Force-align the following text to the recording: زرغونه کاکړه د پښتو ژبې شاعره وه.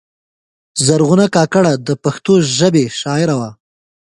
زرغونه 0.85 1.25
کاکړه 1.35 1.71
د 1.87 1.89
پښتو 2.03 2.33
ژبې 2.57 2.85
شاعره 3.01 3.35
وه. 3.39 3.49